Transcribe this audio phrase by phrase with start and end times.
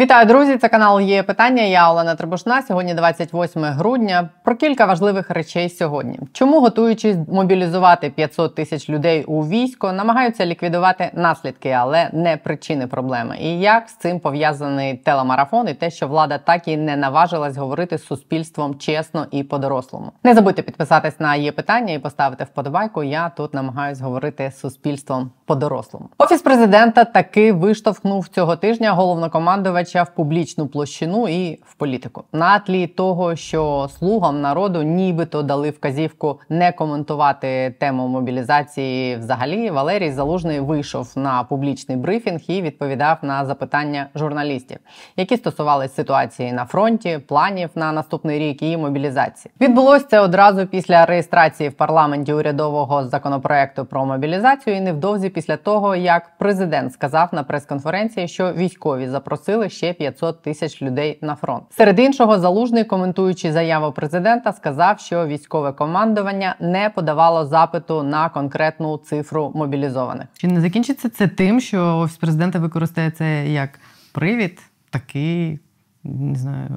[0.00, 0.56] Вітаю, друзі!
[0.56, 1.62] Це канал є питання.
[1.62, 2.62] Я Олена Требушна.
[2.62, 4.28] Сьогодні 28 грудня.
[4.44, 6.18] Про кілька важливих речей сьогодні.
[6.32, 13.36] Чому готуючись мобілізувати 500 тисяч людей у військо, намагаються ліквідувати наслідки, але не причини проблеми.
[13.40, 17.98] І як з цим пов'язаний телемарафон і те, що влада так і не наважилась говорити
[17.98, 20.12] з суспільством чесно і по-дорослому.
[20.24, 23.02] Не забудьте підписатись на є питання і поставити вподобайку.
[23.02, 26.08] Я тут намагаюсь говорити з суспільством по-дорослому.
[26.18, 32.86] Офіс президента таки виштовхнув цього тижня головнокомандувач в публічну площину і в політику на тлі
[32.86, 39.16] того, що слугам народу нібито дали вказівку не коментувати тему мобілізації.
[39.16, 44.78] Взагалі, Валерій Залужний вийшов на публічний брифінг і відповідав на запитання журналістів,
[45.16, 49.52] які стосувалися ситуації на фронті, планів на наступний рік і мобілізації.
[49.60, 55.96] Відбулось це одразу після реєстрації в парламенті урядового законопроекту про мобілізацію, і невдовзі після того,
[55.96, 61.62] як президент сказав на прес-конференції, що військові запросили ще 500 тисяч людей на фронт.
[61.70, 68.96] Серед іншого, залужний, коментуючи заяву президента, сказав, що військове командування не подавало запиту на конкретну
[68.96, 70.26] цифру мобілізованих.
[70.38, 73.80] Чи не закінчиться це тим, що офіс президента використає це як
[74.12, 74.58] привід,
[74.90, 75.58] такий
[76.04, 76.68] не знаю.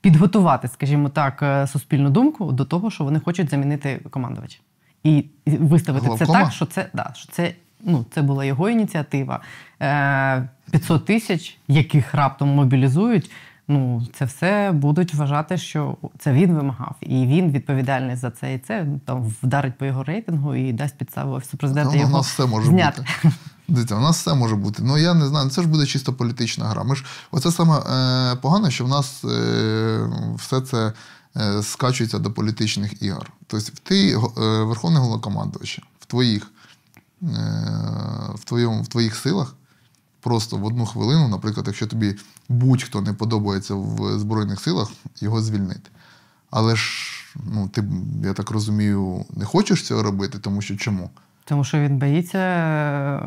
[0.00, 4.58] Підготувати, скажімо так, е, суспільну думку до того, що вони хочуть замінити командувача,
[5.04, 6.38] і виставити Головкома?
[6.38, 9.40] це так, що це да, що це ну, це була його ініціатива.
[9.78, 10.50] 500
[10.90, 13.30] е, тисяч, яких раптом мобілізують.
[13.68, 18.54] Ну, це все будуть вважати, що це він вимагав, і він відповідальний за це.
[18.54, 21.92] І це там вдарить по його рейтингу і дасть підставу офісу президента.
[21.94, 23.04] Ну, його У нас все може зняти.
[23.22, 23.36] бути.
[23.68, 24.82] Дивіться, у нас все може бути.
[24.82, 26.84] Ну я не знаю, це ж буде чисто політична гра.
[26.84, 30.92] Ми ж оце саме е, погано, що в нас е, все це
[31.62, 33.32] скачується до політичних ігор.
[33.46, 34.18] Тобто, ти е,
[34.62, 36.50] верховний головнокомандувач, в твоїх
[37.22, 37.26] Е,
[38.34, 39.56] в твоєму, в твоїх силах
[40.20, 42.14] просто в одну хвилину, наприклад, якщо тобі
[42.48, 45.90] будь-хто не подобається в Збройних силах, його звільнити.
[46.50, 47.12] Але ж,
[47.54, 47.84] ну, ти,
[48.24, 51.10] я так розумію, не хочеш цього робити, тому що чому?
[51.44, 53.20] Тому що він боїться е,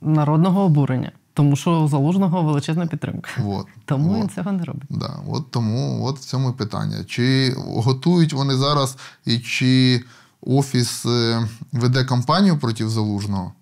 [0.00, 1.12] народного обурення.
[1.38, 3.30] Тому що у залужного величезна підтримка.
[3.38, 4.20] Вот, тому вот.
[4.20, 4.82] він цього не робить.
[4.90, 7.04] Да, от Тому от в цьому питання.
[7.04, 10.04] Чи готують вони зараз, і чи
[10.40, 13.52] Офіс е, веде кампанію проти залужного.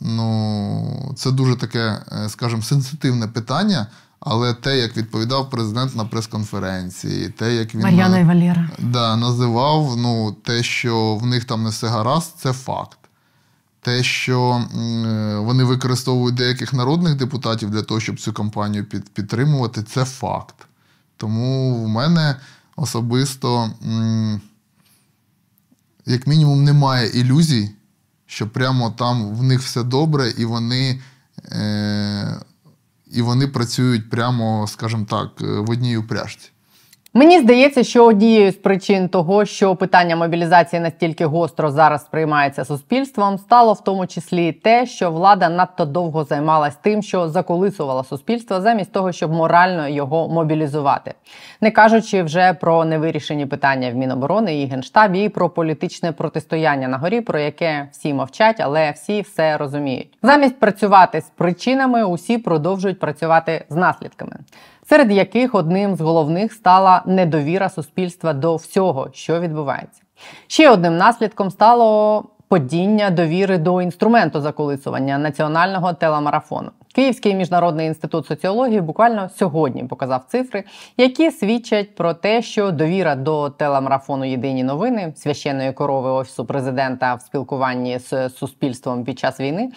[0.00, 3.86] Ну, це дуже таке, е, скажімо, сенситивне питання.
[4.20, 8.70] Але те, як відповідав президент на прес-конференції, те, як він Мар'яна і Валєра.
[8.78, 12.99] Да, називав ну, те, що в них там не все гаразд, це факт.
[13.80, 20.04] Те, що е, вони використовують деяких народних депутатів для того, щоб цю кампанію підтримувати, це
[20.04, 20.54] факт.
[21.16, 22.36] Тому в мене
[22.76, 23.70] особисто.
[26.06, 27.70] Як мінімум, немає ілюзій,
[28.26, 31.00] що прямо там в них все добре, і вони
[31.52, 32.40] е,
[33.10, 36.50] і вони працюють прямо, скажімо так, в одній упряжці.
[37.14, 43.38] Мені здається, що однією з причин того, що питання мобілізації настільки гостро зараз сприймається суспільством,
[43.38, 48.92] стало в тому числі те, що влада надто довго займалась тим, що заколисувала суспільство, замість
[48.92, 51.14] того, щоб морально його мобілізувати,
[51.60, 56.98] не кажучи вже про невирішені питання в Міноборони і генштабі, і про політичне протистояння на
[56.98, 60.18] горі, про яке всі мовчать, але всі все розуміють.
[60.22, 64.36] Замість працювати з причинами, усі продовжують працювати з наслідками
[64.90, 70.02] серед яких одним з головних стала недовіра суспільства до всього, що відбувається.
[70.46, 76.70] Ще одним наслідком стало падіння довіри до інструменту заколисування національного телемарафону.
[76.94, 80.64] Київський міжнародний інститут соціології буквально сьогодні показав цифри,
[80.96, 87.20] які свідчать про те, що довіра до телемарафону Єдині новини священної корови офісу президента в
[87.20, 89.70] спілкуванні з суспільством під час війни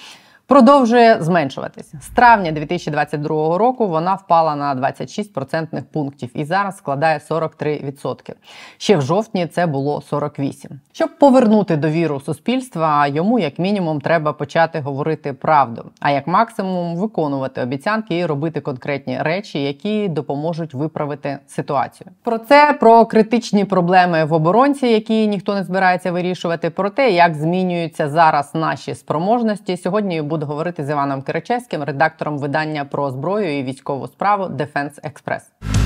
[0.47, 1.99] продовжує зменшуватися.
[2.01, 8.33] З травня 2022 року вона впала на 26 процентних пунктів і зараз складає 43%.
[8.77, 10.69] Ще в жовтні це було 48%.
[10.91, 17.61] Щоб повернути довіру суспільства, йому як мінімум треба почати говорити правду, а як максимум виконувати
[17.61, 22.09] обіцянки і робити конкретні речі, які допоможуть виправити ситуацію.
[22.23, 26.69] Про це про критичні проблеми в оборонці, які ніхто не збирається вирішувати.
[26.69, 29.77] Про те, як змінюються зараз наші спроможності.
[29.77, 35.82] Сьогодні буду говорити з Іваном Киричевським, редактором видання про зброю і військову справу Defense Express.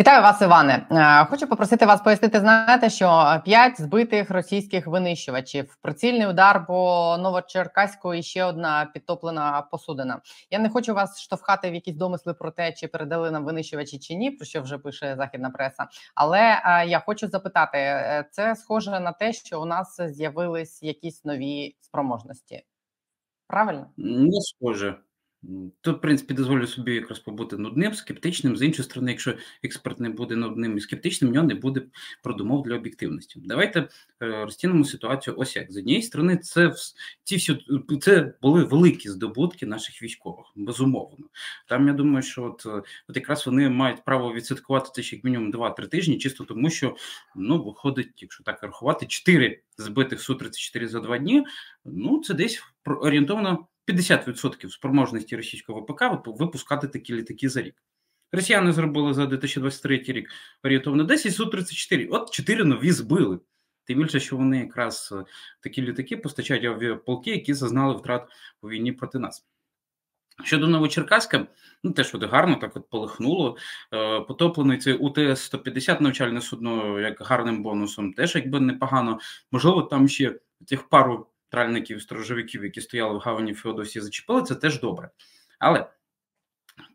[0.00, 0.86] Вітаю вас, Іване.
[0.90, 2.40] Е, хочу попросити вас пояснити.
[2.40, 10.20] Знаєте, що п'ять збитих російських винищувачів, прицільний удар по Новочеркаську і ще одна підтоплена посудина.
[10.50, 14.14] Я не хочу вас штовхати в якісь домисли про те, чи передали нам винищувачі чи
[14.14, 15.86] ні, про що вже пише західна преса.
[16.14, 21.24] Але е, я хочу запитати: е, це схоже на те, що у нас з'явились якісь
[21.24, 22.64] нові спроможності
[23.46, 23.86] Правильно?
[23.96, 24.94] Не схоже.
[25.80, 28.56] Тут, в принципі, дозволю собі якраз побути нудним, скептичним.
[28.56, 31.82] З іншої сторони, якщо експерт не буде нудним і скептичним, в нього не буде
[32.22, 33.40] продумов для об'єктивності.
[33.44, 33.88] Давайте е,
[34.20, 35.34] розцінимо ситуацію.
[35.38, 36.74] Ось як з однієї сторони, це
[37.24, 37.66] ці всі
[38.00, 41.26] це були великі здобутки наших військових, безумовно.
[41.68, 42.66] Там я думаю, що от
[43.08, 46.96] от якраз вони мають право відсвяткувати це ще як мінімум 2-3 тижні, чисто тому, що
[47.36, 51.44] ну виходить, якщо так рахувати, 4 збитих су 34 за 2 дні.
[51.84, 53.66] Ну це десь орієнтовно.
[53.92, 57.74] 50% спроможності російського ВПК випускати такі літаки за рік.
[58.32, 60.30] Росіяни зробили за 2023 рік
[60.64, 62.08] орієнтовно 10 Су-34.
[62.10, 63.40] От 4 нові збили.
[63.84, 65.24] Тим більше, що вони якраз е,
[65.60, 68.28] такі літаки постачають авіаполки, які зазнали втрат
[68.62, 69.46] у війні проти нас.
[70.44, 71.46] Щодо Новочеркаська,
[71.82, 73.56] ну теж от гарно так от полихнуло.
[73.94, 79.18] Е, потоплений цей УТС-150 навчальне судно як гарним бонусом, теж якби непогано.
[79.52, 84.80] Можливо, там ще тих пару тральників, сторожовиків, які стояли в гавані Феодосії, зачепили, це теж
[84.80, 85.10] добре.
[85.58, 85.86] Але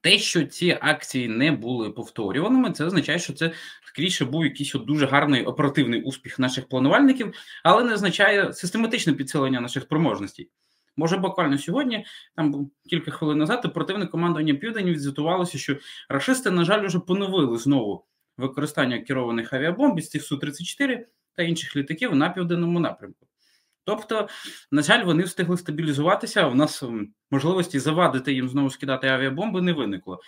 [0.01, 3.51] те, що ці акції не були повторюваними, це означає, що це
[3.85, 9.61] скоріше був якийсь от дуже гарний оперативний успіх наших планувальників, але не означає систематичне підсилення
[9.61, 10.49] наших спроможностей.
[10.97, 12.05] Може, буквально сьогодні,
[12.35, 15.77] там кілька хвилин назад, оперативне командування Південь відзвітувалося, що
[16.09, 18.05] рашисти, на жаль, вже поновили знову
[18.37, 21.05] використання керованих авіабомб із цих Су-34
[21.35, 23.27] та інших літаків на південному напрямку.
[23.85, 24.27] Тобто,
[24.71, 26.47] на жаль, вони встигли стабілізуватися.
[26.47, 26.83] У нас
[27.31, 30.19] можливості завадити їм знову скидати авіабомби не виникло.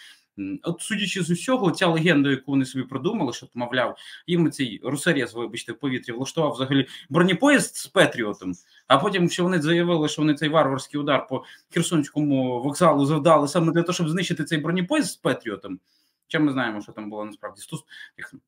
[0.63, 5.33] От, судячи з усього, ця легенда, яку вони собі придумали, що мовляв, їм цей русарєз,
[5.33, 8.54] вибачте, в повітрі влаштував взагалі бронепоїзд з Петріотом.
[8.88, 11.44] А потім, що вони заявили, що вони цей варварський удар по
[11.74, 15.80] Херсонському вокзалу завдали саме для того, щоб знищити цей бронепоїзд з Петріотом.
[16.27, 17.83] Хоча ми знаємо, що там було насправді стус,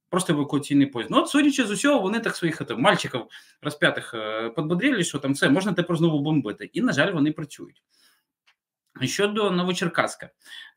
[0.10, 1.12] просто евакуаційний поїзд.
[1.12, 3.22] Ну, от судячи з усього, вони так своїх там, мальчиків
[3.62, 6.70] розп'ятих е, що там все, можна тепер знову бомбити.
[6.74, 7.84] І, на жаль, вони працюють.
[9.04, 10.30] Щодо Новочеркаська,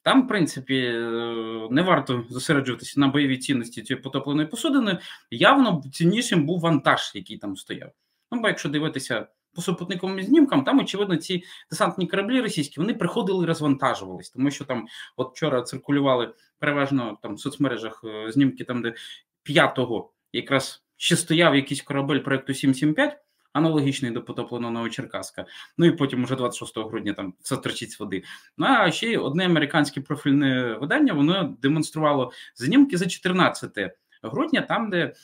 [0.03, 4.99] там, в принципі, е, не варто зосереджуватися на бойовій цінності цієї потопленої посудини.
[5.31, 7.91] Явно ціннішим був вантаж, який там стояв.
[8.33, 13.45] Ну, бо якщо дивитися по супутниковим знімкам, там, очевидно, ці десантні кораблі російські вони приходили
[13.45, 18.83] і розвантажувались, тому що там, от вчора циркулювали переважно там в соцмережах е, знімки, там,
[18.83, 18.95] де
[19.43, 23.19] п'ятого якраз ще стояв якийсь корабель проекту 775,
[23.53, 25.47] аналогічний до потопленого Новочеркаська.
[25.79, 28.23] Ну і потім, уже 26 грудня, там все тричить з води.
[28.59, 35.15] Ну а ще одне американське профільне видання воно демонструвало знімки за 14 грудня, там, де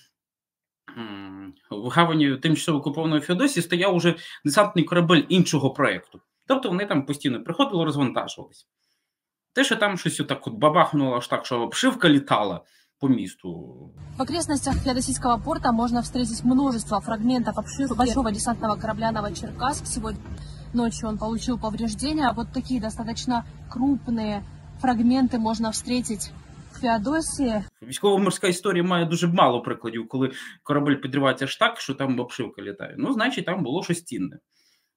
[1.71, 4.15] в гавані тимчасово окупованої Феодосії стояв уже
[4.45, 6.21] десантний корабель іншого проєкту.
[6.47, 8.65] Тобто вони там постійно приходили, розвантажувалися.
[9.53, 12.61] Те, що там щось так от бабахнуло, аж так, що обшивка літала
[13.01, 13.49] по місту.
[14.19, 19.87] В окрестностях Феодосийского порта можно встретить множество фрагментов обшивки большого десантного корабля «Новочеркасск».
[19.87, 20.21] Сегодня
[20.75, 22.33] ночью он получил повреждения.
[22.33, 24.43] Вот такие достаточно крупные
[24.81, 26.33] фрагменты можно встретить
[26.81, 27.63] Феодосії.
[27.83, 30.33] Військово-морська історія має дуже мало прикладів, коли
[30.63, 32.95] корабель підривається аж так, що там обшивка літає.
[32.99, 34.39] Ну, значить, там було щось цінне.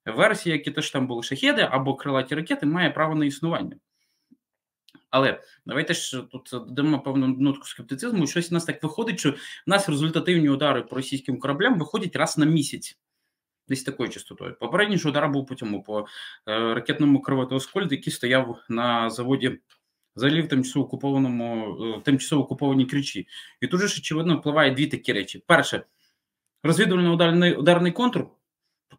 [0.06, 3.76] Версія, які теж там були шахеди або крилаті ракети, має право на існування.
[5.10, 8.28] Але давайте ж тут додамо певну нотку скептицизму.
[8.28, 9.36] Щось у нас так виходить, що в
[9.66, 12.98] нас результативні удари по російським кораблям виходять раз на місяць.
[13.68, 14.56] Десь такою частотою.
[14.60, 16.06] Попередній ж удар був по цьому по е,
[16.74, 19.60] ракетному кровоту який стояв на заводі
[20.16, 23.28] взагалі в тимчасово окупованому, е, тимчасово окупованій кричі.
[23.62, 25.84] І тут ж очевидно впливає дві такі речі: перше,
[26.64, 28.28] розвідувально ударний ударний контур,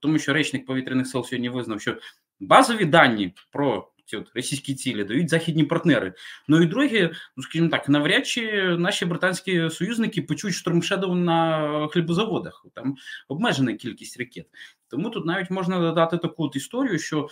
[0.00, 1.96] тому що речник повітряних сил сьогодні визнав, що
[2.40, 6.14] базові дані про ці от російські цілі дають західні партнери.
[6.48, 12.66] Ну і друге, ну скажімо так, навряд чи наші британські союзники почують штормшедов на хлібозаводах.
[12.74, 12.96] Там
[13.28, 14.46] обмежена кількість ракет.
[14.88, 17.28] Тому тут навіть можна додати таку от історію, що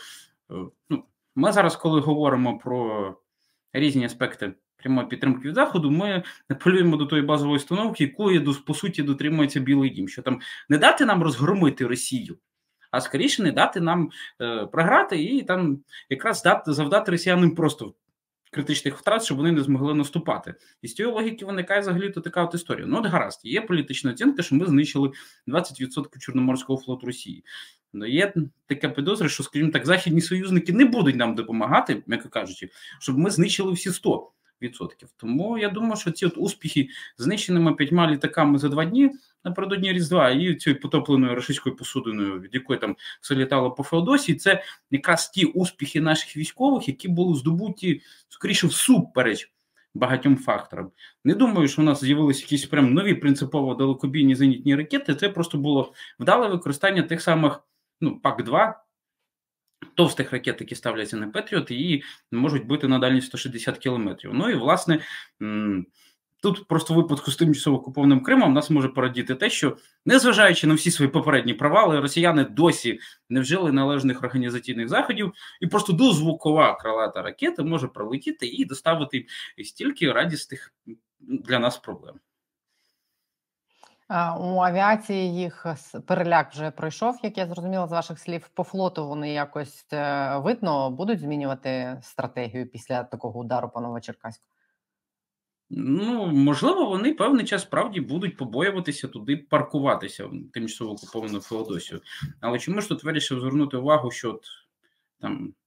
[0.50, 0.54] е,
[0.90, 3.16] ну, ми зараз, коли говоримо про
[3.72, 9.02] різні аспекти прямої підтримки від заходу, ми апелюємо до тої базової установки, якої по суті
[9.02, 12.38] дотримується Білий Дім, що там не дати нам розгромити Росію.
[12.90, 14.10] А скоріше не дати нам
[14.40, 17.94] е, програти і там якраз дати завдати росіянам просто
[18.50, 20.54] критичних втрат, щоб вони не змогли наступати.
[20.82, 22.86] І з цієї логіки виникає взагалі то така от історія.
[22.86, 25.10] Ну, от гаразд, є політична оцінка, що ми знищили
[25.48, 27.44] 20% Чорноморського флоту Росії.
[27.92, 28.34] Ну, Є
[28.66, 32.68] така підозра, що, скажімо так, західні союзники не будуть нам допомагати, м'яко кажучи,
[33.00, 34.26] щоб ми знищили всі 100%.
[35.16, 36.88] Тому я думаю, що ці от успіхи
[37.18, 39.10] знищеними п'ятьма літаками за два дні
[39.44, 44.62] напередодні Різдва і цією потопленою російською посудиною, від якої там все літало по Феодосії, це
[44.90, 49.52] якраз ті успіхи наших військових, які були здобуті скоріше всупереч
[49.94, 50.90] багатьом факторам.
[51.24, 55.14] Не думаю, що у нас з'явилися якісь прям нові принципово далекобійні зенітні ракети.
[55.14, 57.60] Це просто було вдале використання тих самих
[58.00, 58.74] ну, ПАК-2,
[59.94, 64.30] Товстих ракет, які ставляться на Петріот, і можуть бути на дальність 160 кілометрів.
[64.34, 65.00] Ну і власне
[66.42, 70.74] Тут просто в випадку з тимчасово окупованим Кримом нас може порадіти те, що незважаючи на
[70.74, 77.22] всі свої попередні провали, росіяни досі не вжили належних організаційних заходів, і просто дозвукова крилата
[77.22, 79.26] ракета може пролетіти і доставити
[79.64, 80.72] стільки радісних
[81.20, 82.14] для нас проблем.
[84.40, 85.66] У авіації їх
[86.06, 88.48] переляк вже пройшов, як я зрозуміла з ваших слів.
[88.54, 94.44] По флоту вони якось е, видно будуть змінювати стратегію після такого удару по Новочеркаську?
[95.70, 102.00] Ну, можливо, вони певний час справді будуть побоюватися туди паркуватися в тимчасово окуповану Феодосію.
[102.40, 104.44] Але чому ж тут вирішив звернути увагу, що от,
[105.20, 105.59] там, е,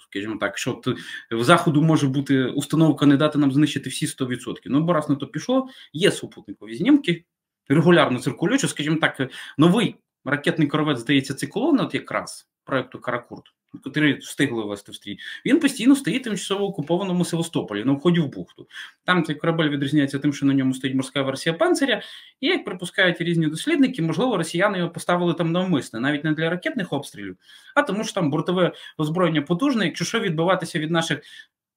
[0.00, 0.82] скажімо так, що
[1.30, 4.54] в заходу може бути установка не дати нам знищити всі 100%.
[4.64, 7.24] Ну, бо раз на то пішло, є супутникові знімки,
[7.68, 13.44] регулярно циркулюючи, скажімо так, новий ракетний коровець, здається, циклон, от якраз проекту Каракурт
[13.84, 18.66] котрі встигли вести в стрій, він постійно стоїть тимчасово окупованому Севастополі на вході в бухту.
[19.04, 22.02] Там цей корабель відрізняється тим, що на ньому стоїть морська версія панциря,
[22.40, 26.92] і як припускають різні дослідники, можливо, росіяни його поставили там навмисне, навіть не для ракетних
[26.92, 27.36] обстрілів,
[27.74, 31.20] а тому що там бортове озброєння потужне, якщо що відбиватися від наших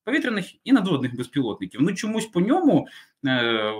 [0.03, 1.81] повітряних і надводних безпілотників.
[1.81, 2.87] Ну чомусь по ньому.
[3.27, 3.73] Е-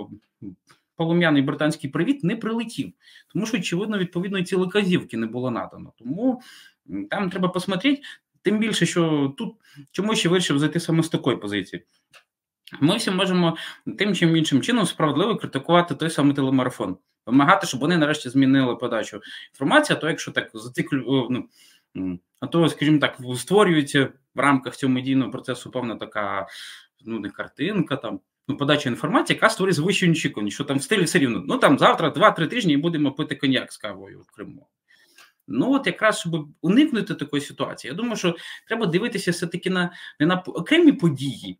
[0.96, 2.92] Полум'яний британський привіт не прилетів,
[3.32, 5.92] тому що, очевидно, відповідної цілеказівки не було надано.
[5.98, 6.42] Тому
[7.10, 8.02] там треба посмотрети,
[8.42, 9.54] тим більше, що тут
[9.92, 11.84] чому ще вирішив зайти саме з такої позиції.
[12.80, 13.56] Ми всі можемо
[13.98, 16.96] тим чи іншим чином справедливо критикувати той самий телемарафон,
[17.26, 19.20] вимагати, щоб вони нарешті змінили подачу
[19.52, 21.48] інформації, а то якщо так зациклю, ну,
[22.40, 26.46] а то, скажімо так, створюється в рамках цього медійного процесу певна така
[27.04, 28.20] ну, не картинка там.
[28.48, 31.44] Ну, подача інформації, яка створює звичайні очікування, що там в стилі все рівно.
[31.46, 34.66] Ну там завтра, два-три тижні і будемо пити коньяк з кавою в Криму.
[35.48, 38.36] Ну от якраз щоб уникнути такої ситуації, я думаю, що
[38.68, 41.58] треба дивитися все-таки на не на окремі події,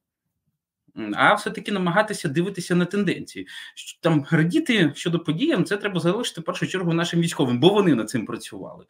[1.15, 3.47] а все-таки намагатися дивитися на тенденції.
[4.01, 8.11] Там радіти щодо подіям, це треба залишити в першу чергу нашим військовим, бо вони над
[8.11, 8.87] цим працювали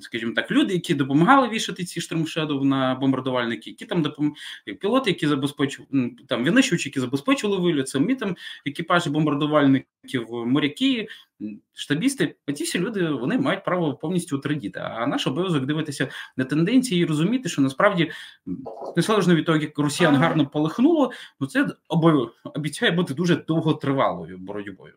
[0.00, 4.34] скажімо так, люди, які допомагали вішати ці штормшедов на бомбардувальники, які там допом...
[4.80, 11.08] пілоти, які забезпечували там винищувачі, які забезпечували виліт, самі там екіпажі бомбардувальників, моряки,
[11.74, 12.36] штабісти.
[12.46, 14.80] А ті всі люди вони мають право повністю утрадіти.
[14.80, 18.10] А наш обов'язок дивитися на тенденції і розуміти, що насправді
[18.96, 21.68] незалежно від того, як росіян гарно полихнуло, ну це
[22.54, 24.94] обіцяє бути дуже довготривалою боротьбою.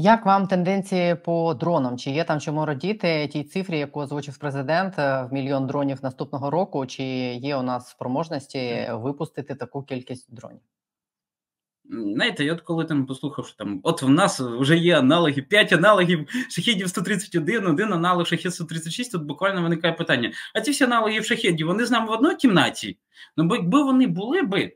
[0.00, 1.98] Як вам тенденції по дронам?
[1.98, 6.50] Чи є там чому радіти тій цифрі, яку озвучив президент е, в мільйон дронів наступного
[6.50, 6.86] року?
[6.86, 7.02] Чи
[7.34, 10.60] є у нас спроможності випустити таку кількість дронів?
[11.90, 15.72] Знаєте, я от коли там послухав, що там от в нас вже є аналоги, 5
[15.72, 21.20] аналогів шахідів 131, один аналог шахід 136, тут буквально виникає питання: а ці всі аналоги
[21.20, 22.98] в шахедів, вони з нами в одній кімнаті?
[23.36, 24.72] Ну, бо якби вони були би,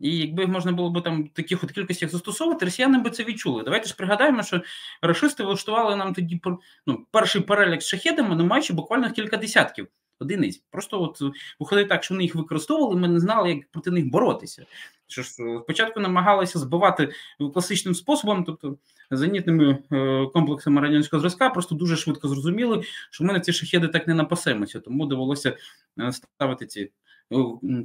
[0.00, 3.62] і якби можна було б там таких от кількостях застосовувати, росіяни би це відчули.
[3.62, 4.62] Давайте ж пригадаємо, що
[5.02, 6.40] рашисти влаштували нам тоді
[6.86, 9.88] ну, перший перелік з шахедами, не маючи буквально кілька десятків
[10.20, 10.62] одиниць.
[10.70, 11.20] Просто от
[11.60, 14.66] виходить так, що вони їх використовували, ми не знали, як проти них боротися.
[15.06, 15.30] Що ж
[15.62, 17.12] спочатку намагалися збивати
[17.54, 18.76] класичним способом, тобто
[19.10, 24.06] зенітними е, комплексами радянського зразка, просто дуже швидко зрозуміли, що ми на ці шахеди так
[24.06, 25.56] не напасемося, тому довелося
[26.00, 26.90] е, ставити ці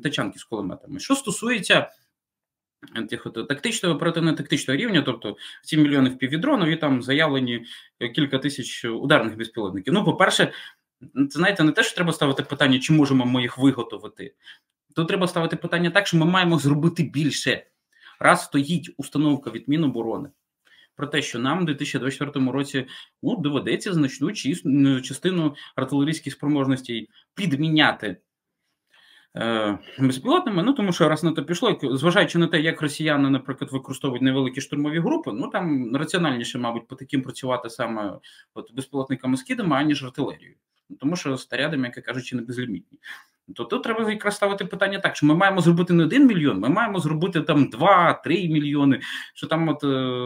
[0.03, 1.00] тачанки з кулеметами.
[1.00, 1.89] Що стосується
[3.10, 7.65] тих от тактичного оперативно-тактичного рівня, тобто 7 мільйонів півдронів і там заявлені
[8.15, 9.94] кілька тисяч ударних безпілотників.
[9.94, 10.51] Ну, по-перше,
[11.15, 14.34] це знаєте, не те, що треба ставити питання, чи можемо ми їх виготовити.
[14.96, 17.65] Тут треба ставити питання так, що ми маємо зробити більше.
[18.20, 20.30] Раз стоїть установка від Міноборони
[20.96, 22.86] про те, що нам у 2024 році
[23.24, 24.34] ну, доведеться значну
[25.01, 28.18] частину артилерійських спроможностей підміняти
[30.00, 34.22] безпілотними, ну тому що раз на то пішло, зважаючи на те, як росіяни, наприклад, використовують
[34.22, 38.18] невеликі штурмові групи, ну там раціональніше, мабуть, по таким працювати саме
[38.54, 40.56] от безпілотниками скидами, аніж артилерією.
[41.00, 43.00] Тому що снарядами, як кажучи, не безлімітні.
[43.56, 46.70] То тут треба якраз ставити питання так, що ми маємо зробити не один мільйон, ми
[46.70, 49.00] маємо зробити там два-три мільйони.
[49.34, 50.20] Що там от е,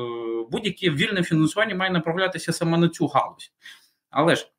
[0.52, 3.52] будь-яке вільне фінансування має направлятися саме на цю галузь.
[4.10, 4.59] Але ж Е,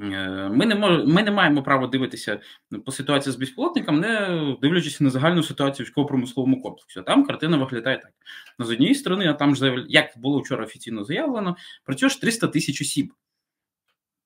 [0.00, 2.40] ми не мож, ми не маємо права дивитися
[2.84, 7.02] по ситуації з безпілотником, не дивлячись на загальну ситуацію військово-промисловому комплексі.
[7.06, 8.12] Там картина виглядає так.
[8.58, 12.48] Ну, з однієї сторони, а там ж як було вчора офіційно заявлено, працює ж 300
[12.48, 13.12] тисяч осіб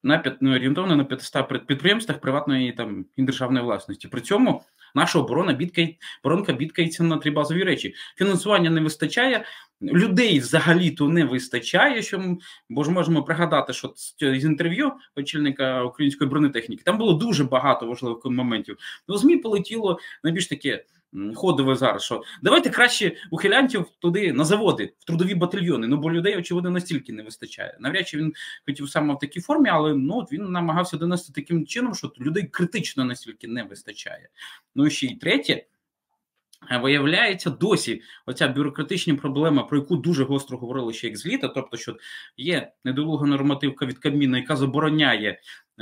[0.07, 4.09] на ну, орієнтовно на 500 підприємствах приватної там і державної власності.
[4.09, 4.63] При цьому
[4.97, 5.95] Наша оборона бідкає,
[6.25, 7.95] оборонка бідкається на три базові речі.
[8.17, 9.45] Фінансування не вистачає,
[9.83, 12.03] людей взагалі-то не вистачає.
[12.03, 12.37] Що
[12.69, 18.25] бо ж можемо пригадати, що з інтерв'ю очільника української бронетехніки там було дуже багато важливих
[18.25, 18.77] моментів.
[19.09, 20.85] Ну, змі полетіло найбільш таке
[21.35, 25.87] ходове зараз, що давайте краще ухилянтів туди на заводи, в трудові батальйони.
[25.87, 27.77] Ну бо людей, очевидно, настільки не вистачає.
[27.81, 28.35] Навряд чи він
[28.67, 32.45] хотів саме в такій формі, але ну от він намагався донести таким чином, що людей
[32.45, 34.29] критично настільки не вистачає.
[34.75, 35.67] Ну і ще й третє.
[36.83, 41.77] Виявляється, досі оця бюрократична проблема, про яку дуже гостро говорили ще як з літа, тобто,
[41.77, 41.97] що
[42.37, 45.41] є недолуга нормативка від Кабміна, яка забороняє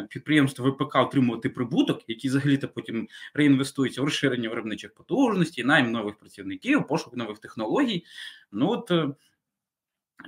[0.08, 6.18] підприємство ВПК отримувати прибуток, який взагалі то потім реінвестується в розширення виробничих потужностей, найм нових
[6.18, 8.04] працівників, пошук нових технологій.
[8.52, 9.08] Ну от е,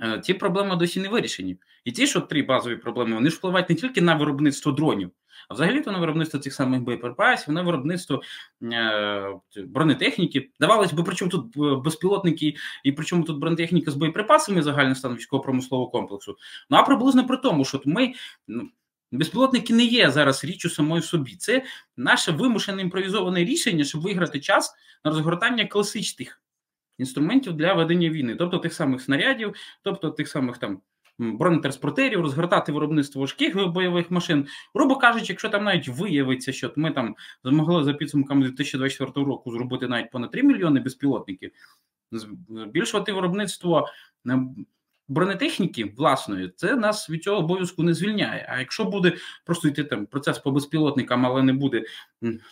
[0.01, 1.57] е, ці проблеми досі не вирішені.
[1.85, 5.11] І ті, що три базові проблеми, вони ж впливають не тільки на виробництво дронів.
[5.47, 8.21] А взагалі-то на виробництво цих самих боєприпасів, на виробництво
[8.63, 9.35] е,
[9.65, 10.49] бронетехніки.
[10.59, 15.91] Давалось би, причому тут е, безпілотники, і причому тут бронетехніка з боєприпасами загальний стан військово-промислового
[15.91, 16.35] комплексу.
[16.69, 18.13] Ну а приблизно при тому, що ми.
[18.47, 18.69] Ну,
[19.11, 21.35] Безпілотники не є зараз річчю самою собі.
[21.35, 21.63] Це
[21.97, 24.73] наше вимушене імпровізоване рішення, щоб виграти час
[25.05, 26.41] на розгортання класичних
[26.97, 30.81] інструментів для ведення війни, тобто тих самих снарядів, тобто тих самих там
[31.19, 34.47] бронетранспортерів, розгортати виробництво важких бойових машин.
[34.75, 39.87] Грубо кажучи, якщо там навіть виявиться, що ми там змогли за підсумками 2024 року зробити
[39.87, 41.51] навіть понад 3 мільйони безпілотників,
[42.49, 43.87] збільшувати виробництво
[45.07, 48.49] бронетехніки власної, це нас від цього обов'язку не звільняє.
[48.49, 49.13] А якщо буде
[49.45, 51.83] просто йти там процес по безпілотникам, але не буде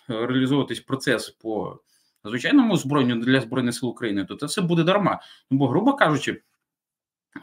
[0.07, 1.79] реалізовуватись процес по
[2.23, 5.19] звичайному озброєнню для збройних сил України, то це все буде дарма.
[5.51, 6.41] Бо, грубо кажучи.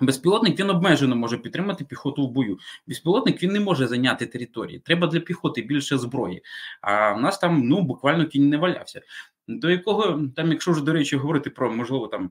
[0.01, 2.59] Безпілотник він обмежено може підтримати піхоту в бою.
[2.87, 4.79] Безпілотник він не може зайняти території.
[4.79, 6.43] Треба для піхоти більше зброї.
[6.81, 9.01] А в нас там ну буквально кінь не валявся.
[9.49, 12.31] До якого там, якщо вже до речі, говорити про можливо там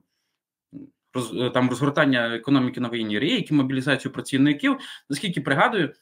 [1.14, 4.76] роз, там розгортання економіки на воєнній рейки, мобілізацію працівників,
[5.10, 5.92] наскільки пригадую.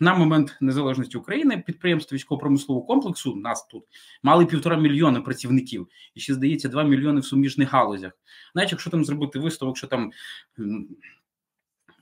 [0.00, 3.84] На момент незалежності України підприємства військово-промислового комплексу нас тут
[4.22, 8.12] мали півтора мільйони працівників, і ще здається, два мільйони в суміжних галузях.
[8.54, 10.12] Навіть якщо там зробити виставок, що там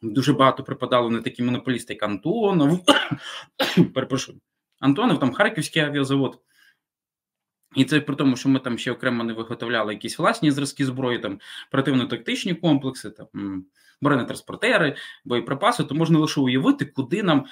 [0.03, 2.85] дуже багато припадало на такі монополісти, як Антонов,
[3.95, 4.41] перепрошую,
[4.81, 6.41] Антонов, там Харківський авіазавод.
[7.75, 11.19] І це при тому, що ми там ще окремо не виготовляли якісь власні зразки зброї,
[11.19, 13.65] там оперативно-тактичні комплекси, там
[14.01, 17.47] бронетранспортери, боєприпаси, то можна лише уявити, куди нам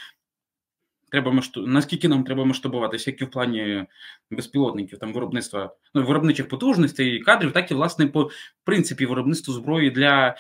[1.13, 1.67] треба масштаб...
[1.67, 3.87] наскільки нам треба масштабуватися, як і в плані
[4.31, 8.31] безпілотників, там виробництва ну, виробничих потужностей, кадрів, так і власне по
[8.65, 10.37] принципі виробництва зброї для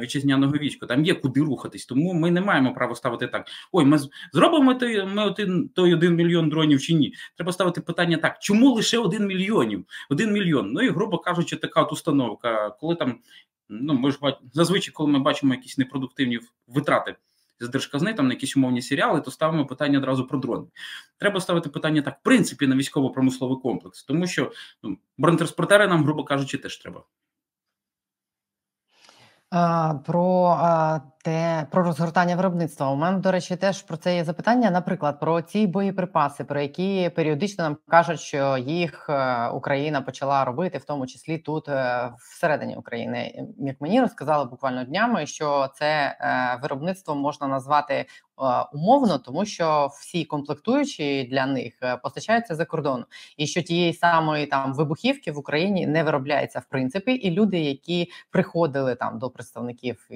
[0.00, 0.86] вітчизняного війська.
[0.86, 3.46] Там є куди рухатись, тому ми не маємо права ставити так.
[3.72, 3.98] Ой, ми
[4.32, 7.14] зробимо той, ми один той один мільйон дронів чи ні.
[7.36, 9.84] Треба ставити питання так: чому лише один мільйонів?
[10.10, 10.72] Один мільйон.
[10.72, 13.18] Ну і грубо кажучи, така от установка, коли там.
[13.68, 14.18] Ну, ми ж
[14.52, 17.14] зазвичай, коли ми бачимо якісь непродуктивні витрати
[17.60, 20.66] з держказни там на якісь умовні серіали, то ставимо питання одразу про дрони.
[21.18, 26.24] Треба ставити питання так, в принципі, на військово-промисловий комплекс, тому що ну, бронетранспортери нам, грубо
[26.24, 27.04] кажучи, теж треба.
[30.06, 30.56] Про
[31.24, 32.90] те про розгортання виробництва.
[32.90, 34.70] У мене, до речі, теж про це є запитання.
[34.70, 40.78] Наприклад, про ці боєприпаси, про які періодично нам кажуть, що їх е, Україна почала робити,
[40.78, 43.44] в тому числі тут е, всередині України.
[43.58, 45.86] Як мені розказали буквально днями, що це
[46.20, 48.06] е, виробництво можна назвати
[48.72, 53.04] умовно, тому що всі комплектуючі для них постачаються за кордону,
[53.36, 58.10] і що тієї самої там вибухівки в Україні не виробляється в принципі, і люди, які
[58.30, 60.06] приходили там до представників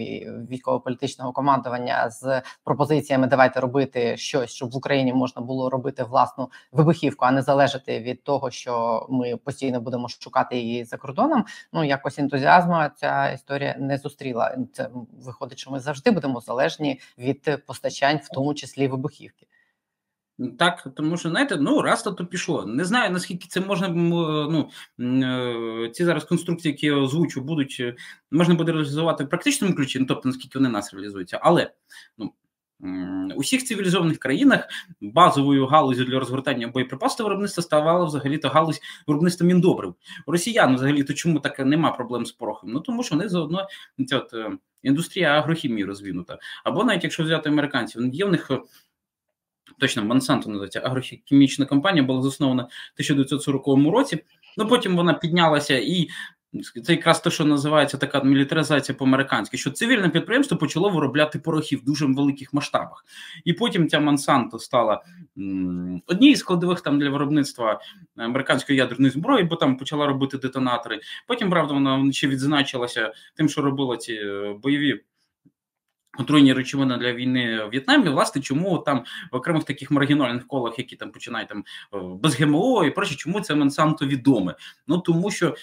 [0.51, 6.50] військово політичного командування з пропозиціями Давайте робити щось, щоб в Україні можна було робити власну
[6.72, 11.44] вибухівку, а не залежати від того, що ми постійно будемо шукати її за кордоном.
[11.72, 14.56] Ну якось ентузіазму ця історія не зустріла.
[14.72, 14.90] Це
[15.24, 19.46] виходить, що ми завжди будемо залежні від постачань, в тому числі вибухівки.
[20.59, 22.66] Так, тому що знаєте, ну раз то пішло.
[22.66, 24.70] Не знаю наскільки це можна ну
[25.01, 27.96] е, ці зараз конструкції, які я озвучу, будуть е,
[28.31, 31.70] можна буде реалізувати в практичному ключі, ну тобто наскільки вони нас реалізуються, але
[32.18, 32.33] ну.
[33.37, 34.68] У всіх цивілізованих країнах
[35.01, 39.94] базовою галузю для розгортання боєприпасів виробництва ставала взагалі то галузь виробництва міндобрив.
[40.27, 42.70] Росіян взагалі то чому так нема проблем з порохом?
[42.72, 43.68] Ну тому що вони заодно
[44.07, 44.51] ця от е,
[44.83, 46.38] індустрія агрохімії розвинута.
[46.64, 48.51] Або навіть якщо взяти американців, є в них
[49.78, 54.24] точно Монсанто називається агрохімічна компанія, була заснована в 1940 році.
[54.57, 56.09] Ну потім вона піднялася і
[56.85, 61.85] це якраз те, що називається така мілітаризація по-американськи, що цивільне підприємство почало виробляти порохи в
[61.85, 63.04] дуже великих масштабах.
[63.44, 65.02] І потім ця Монсанто стала
[66.07, 67.81] однією з складових там для виробництва
[68.16, 71.00] американської ядерної зброї, бо там почала робити детонатори.
[71.26, 75.00] Потім, правда, вона ще відзначилася тим, що робила ці е, бойові
[76.18, 80.96] отруйні речовини для війни в В'єтнамі, власне, чому там в окремих таких маргінальних колах, які
[80.96, 84.54] там починають там е, без ГМО і проще, чому це Монсанто відоме?
[84.87, 85.57] Ну тому що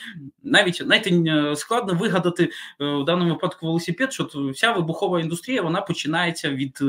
[0.44, 2.50] навіть навіть складно вигадати е,
[2.96, 6.80] в даному випадку велосипед, що вся вибухова індустрія вона починається від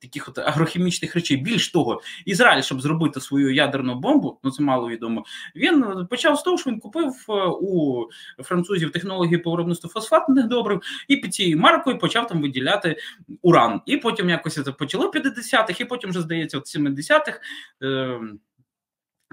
[0.00, 1.36] таких от агрохімічних речей.
[1.36, 5.24] Більш того, Ізраїль, щоб зробити свою ядерну бомбу, ну це мало відомо.
[5.56, 8.04] Він почав з того, що він купив е, у
[8.42, 12.96] французів технології по виробництву фосфатних добрив, і під цією маркою почав там виділяти
[13.42, 13.80] уран.
[13.86, 17.40] І потім якось це почало 50-х, і потім вже здається, от 70-х.
[17.82, 18.20] Е,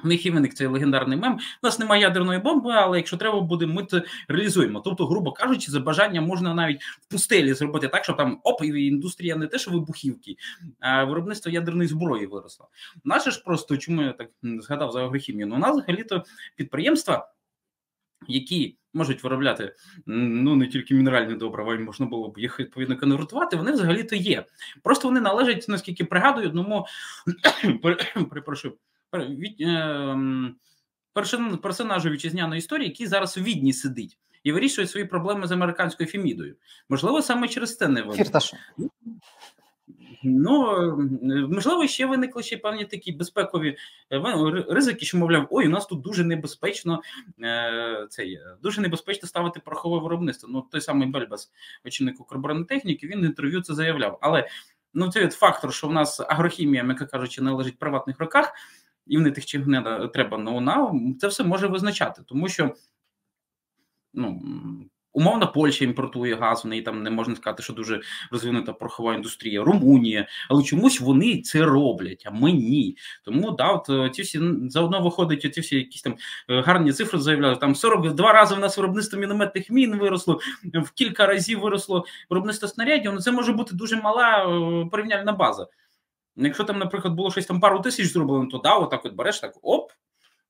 [0.04, 1.34] в них і виник цей легендарний мем.
[1.34, 4.80] У нас немає ядерної бомби, але якщо треба буде, ми це реалізуємо.
[4.80, 8.88] Тобто, грубо кажучи, за бажання можна навіть в пустелі зробити так, щоб там оп, і
[8.88, 10.36] індустрія не те, що вибухівки,
[10.80, 12.68] а виробництво ядерної зброї виросло.
[13.04, 15.48] Наше ж просто чому я так згадав за агрохімію?
[15.48, 16.24] Ну, у нас взагалі-то
[16.56, 17.32] підприємства,
[18.28, 23.56] які можуть виробляти ну не тільки мінеральні добрива, і можна було б їх відповідно конвертувати.
[23.56, 24.46] Вони взагалі то є.
[24.84, 26.86] Просто вони належать, наскільки пригадую, одному
[28.30, 28.74] перепрошую
[29.14, 30.18] від е,
[31.62, 36.56] персонажу вітчизняної історії, який зараз у відні сидить і вирішує свої проблеми з американською фімідою.
[36.90, 38.18] Можливо, саме через це не виникло.
[40.24, 40.98] Ну
[41.50, 43.78] можливо, ще виникли ще певні такі безпекові
[44.12, 44.22] е,
[44.70, 47.02] ризики, що мовляв, ой, у нас тут дуже небезпечно
[47.44, 50.50] е, цей дуже небезпечно ставити порохове виробництво.
[50.52, 51.52] Ну той самий Бельбас,
[51.86, 54.18] очільник Укрборонетехніки, він інтерв'ю це заявляв.
[54.22, 54.48] Але
[54.94, 58.54] ну цей фактор, що в нас агрохімія, м'яко кажучи, належить в приватних руках,
[59.08, 62.76] і в них чим не треба на це все може визначати, тому що
[64.14, 64.42] ну
[65.18, 68.02] Умовно, Польща імпортує газ, в неї там не можна сказати, що дуже
[68.32, 72.98] розвинута порохова індустрія, Румунія, але чомусь вони це роблять, а ми ні.
[73.26, 76.16] Тому да, от е, ці всі заодно виходить, ці всі якісь там
[76.50, 77.60] е, гарні цифри заявляють.
[77.60, 83.14] Там 42 рази в нас виробництво мінометних мін виросло, в кілька разів виросло виробництво снарядів.
[83.14, 85.68] Ну це може бути дуже мала е, порівняльна база.
[86.36, 89.54] Якщо там, наприклад, було щось там пару тисяч зроблено, то да, отак от береш так,
[89.62, 89.92] оп,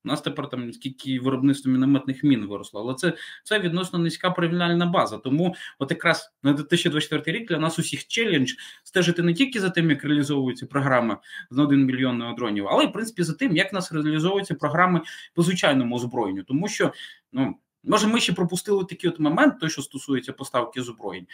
[0.04, 3.12] у нас тепер там скільки виробництво мінометних мін виросло, але це
[3.44, 5.18] це відносно низька порівняльна база.
[5.18, 8.52] Тому, от якраз на 2024 рік для нас усіх челендж
[8.84, 11.16] стежити не тільки за тим, як реалізовуються програми
[11.50, 15.00] з 1 мільйон дронів, але й в принципі за тим, як нас реалізовуються програми
[15.34, 16.92] по звичайному озброєнню, тому що
[17.32, 17.54] ну.
[17.84, 21.26] Може, ми ще пропустили такий от момент, той, що стосується поставки зброєнь.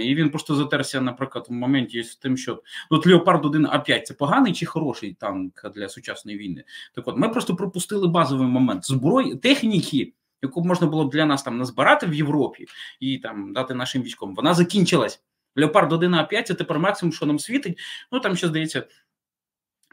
[0.00, 4.14] І він просто затерся, наприклад, в моменті з тим, що от Леопард 1 А5 це
[4.14, 6.64] поганий чи хороший танк для сучасної війни.
[6.94, 10.12] Так от ми просто пропустили базовий момент зброї, техніки,
[10.42, 12.66] яку можна було б для нас там назбирати в Європі
[13.00, 14.34] і там дати нашим військовим.
[14.34, 15.22] Вона закінчилась.
[15.56, 17.78] Леопард 1 А5 це тепер максимум, що нам світить.
[18.12, 18.86] Ну там ще здається.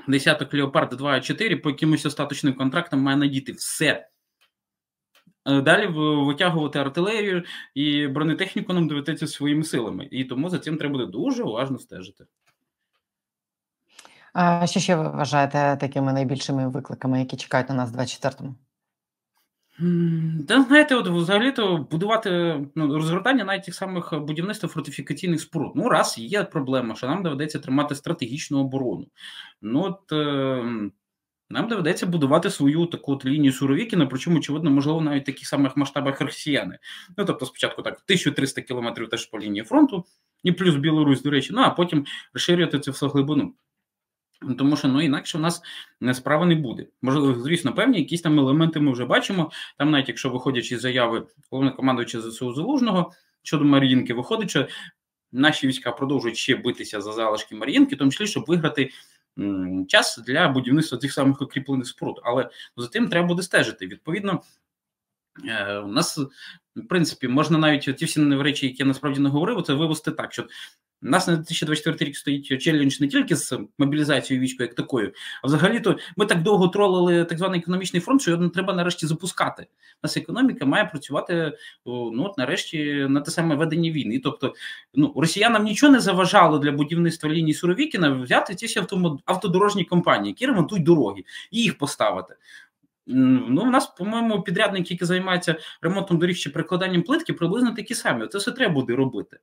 [0.07, 4.07] Десяток Леопард 2 а 4 по якимось остаточним контрактам має надіти все.
[5.49, 5.87] Е, далі
[6.25, 10.07] витягувати артилерію і бронетехніку нам доведеться своїми силами.
[10.11, 12.25] І тому за цим треба буде дуже уважно стежити.
[14.33, 18.55] А Що ще ви вважаєте такими найбільшими викликами, які чекають на нас в 24-му?
[20.47, 25.71] Та знаєте, от взагалі-то будувати ну, розгортання навіть тих самих будівництва фортифікаційних споруд.
[25.75, 29.07] Ну, раз є проблема, що нам доведеться тримати стратегічну оборону.
[29.61, 30.89] Ну от е,
[31.49, 35.77] нам доведеться будувати свою таку от лінію Суровікіна, причому, очевидно, можливо, навіть в таких самих
[35.77, 36.79] масштабах росіяни.
[37.17, 40.05] Ну тобто, спочатку так 1300 кілометрів теж по лінії фронту,
[40.43, 43.53] і плюс Білорусь, до речі, ну а потім розширювати це все глибину.
[44.57, 45.61] Тому що ну інакше в нас
[46.13, 46.87] справи не буде.
[47.01, 49.51] Можливо, звісно, певні якісь там елементи ми вже бачимо.
[49.77, 53.11] Там, навіть якщо виходячи з заяви головнокомандуюча ЗСУ Залужного
[53.43, 54.67] щодо Мар'їнки, виходить, що
[55.31, 58.89] наші війська продовжують ще битися за залишки Мар'їнки, в тому числі, щоб виграти
[59.87, 62.21] час для будівництва тих самих укріплених споруд.
[62.23, 63.87] Але за тим треба буде стежити.
[63.87, 64.41] Відповідно,
[65.85, 66.17] у нас
[66.75, 70.33] в принципі можна навіть ті всі речі, які я насправді не говорив, це вивести так,
[70.33, 70.45] що
[71.01, 75.11] у нас на 2024 рік стоїть челендж не тільки з мобілізацією війська як такою,
[75.43, 79.07] а взагалі-то ми так довго тролили так званий економічний фронт, що його не треба нарешті
[79.07, 79.63] запускати.
[79.63, 81.53] У нас економіка має працювати
[81.85, 84.19] ну от нарешті на те саме ведення війни.
[84.23, 84.53] Тобто,
[84.93, 88.81] ну росіянам нічого не заважало для будівництва лінії Суровікіна взяти ці всі
[89.25, 92.35] автодорожні компанії, які ремонтують дороги, і їх поставити.
[93.11, 98.27] Ну, у нас, по-моєму, підрядники, які займаються ремонтом доріг чи прикладанням плитки, приблизно такі самі.
[98.27, 99.39] Це все треба буде робити.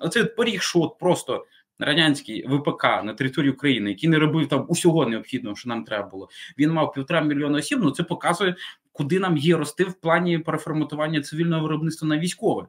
[0.00, 1.46] Оцей поріг, що от просто
[1.78, 6.28] радянський ВПК на території України, який не робив там усього необхідного, що нам треба було.
[6.58, 7.78] Він мав півтора мільйона осіб.
[7.82, 8.54] Ну це показує
[8.92, 12.66] куди нам є рости в плані переформатування цивільного виробництва на військове.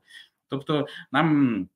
[0.48, 1.68] Тобто, нам,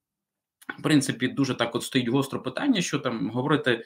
[0.80, 3.86] в принципі, дуже так от стоїть гостро питання, що там говорити.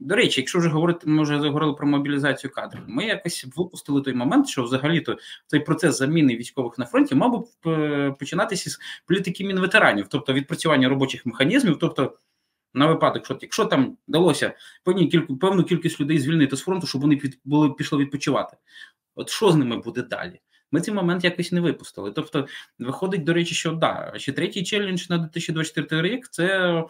[0.00, 4.14] До речі, якщо вже говорити, ми вже заговорили про мобілізацію кадрів, ми якось випустили той
[4.14, 10.06] момент, що взагалі-то цей процес заміни військових на фронті мав би починатися з політики мінветеранів,
[10.08, 12.16] тобто відпрацювання робочих механізмів, тобто.
[12.74, 17.00] На випадок, що якщо там вдалося певні кілька, певну кількість людей звільнити з фронту, щоб
[17.00, 18.56] вони під, були пішли відпочивати,
[19.14, 20.40] от що з ними буде далі?
[20.72, 22.12] Ми цей момент якось не випустили.
[22.12, 22.46] Тобто,
[22.78, 26.84] виходить, до речі, що да, ще третій челендж на 2024 рік це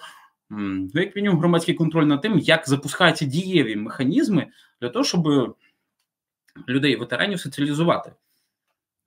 [0.50, 4.46] ну, як мінімум громадський контроль над тим, як запускаються дієві механізми
[4.80, 5.56] для того, щоб
[6.68, 8.12] людей, ветеранів соціалізувати.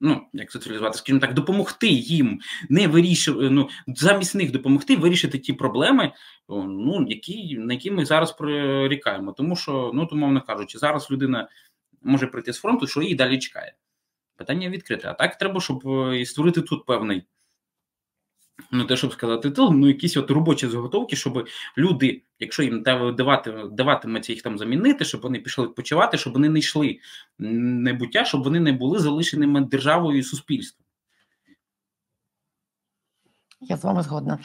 [0.02, 5.54] Ну, як соціалізувати, скажімо так, допомогти їм не вирішити, ну, замість них допомогти вирішити ті
[5.54, 6.12] проблеми,
[6.50, 9.32] ну, які, на які ми зараз прорікаємо.
[9.32, 11.48] Тому що, ну, умовно кажучи, зараз людина
[12.02, 13.74] може прийти з фронту, що її далі чекає.
[14.36, 15.10] Питання відкрите.
[15.10, 17.24] А так треба, щоб е, створити тут певний
[18.72, 23.54] Ну, те, щоб сказати, то ну якісь от робочі заготовки, щоб люди, якщо їм давати,
[23.72, 27.00] даватиметься їх там замінити, щоб вони пішли відпочивати, щоб вони не йшли
[27.40, 30.83] небуття, щоб вони не були залишеними державою і суспільством.
[33.68, 34.38] Я з вами згодна.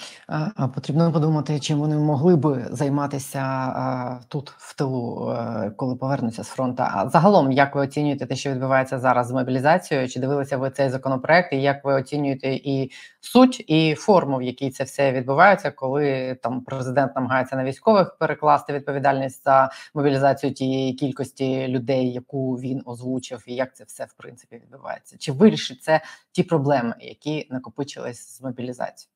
[0.74, 6.82] Потрібно подумати, чим вони могли би займатися тут в тилу, е, коли повернуться з фронту.
[6.86, 10.08] А загалом, як ви оцінюєте те, що відбувається зараз з мобілізацією?
[10.08, 11.52] Чи дивилися ви цей законопроект?
[11.52, 16.60] І як ви оцінюєте і суть, і форму, в якій це все відбувається, коли там
[16.60, 23.54] президент намагається на військових перекласти відповідальність за мобілізацію тієї кількості людей, яку він озвучив, і
[23.54, 25.16] як це все в принципі відбувається?
[25.18, 26.00] Чи вирішить це
[26.38, 29.10] ті проблеми, які накопичились з мобілізацією?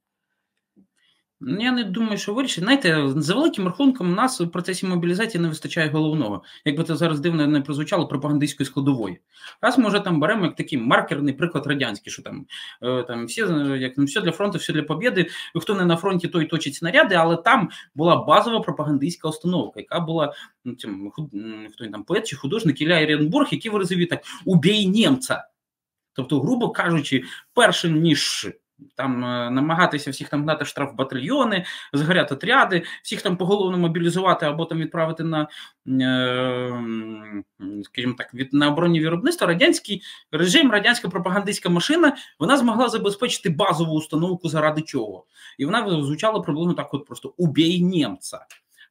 [1.41, 2.65] Ну, я не думаю, що вирішить.
[2.65, 6.43] Знаєте, за великим рахунком у нас у процесі мобілізації не вистачає головного.
[6.65, 9.21] Якби це зараз дивно не прозвучало пропагандистської складової.
[9.61, 12.47] Раз ми вже там беремо як такий маркерний приклад радянський, що там
[12.83, 13.41] е, там всі
[13.79, 15.27] як все для фронту, все для побєди.
[15.61, 20.35] Хто не на фронті, той точить снаряди, але там була базова пропагандистська установка, яка була
[20.65, 21.13] ну, тим,
[21.73, 25.45] хто там поет чи художник Ілля Іренбург, який виразив так: убій німця.
[26.13, 28.51] Тобто, грубо кажучи, першим ніж
[28.97, 34.65] там е, намагатися всіх там дати штраф батальйони, згоряти отряди, всіх там поголовно мобілізувати або
[34.65, 35.49] там відправити на
[35.89, 36.85] е,
[37.85, 39.47] скажімо так, від на оборонні виробництва.
[39.47, 45.25] Радянський режим, радянська пропагандистська машина, вона змогла забезпечити базову установку заради чого.
[45.59, 48.39] І вона звучала приблизно так: от просто убій німця.